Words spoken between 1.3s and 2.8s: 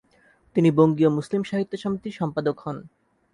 সাহিত্য সমিতির সম্পাদক হন।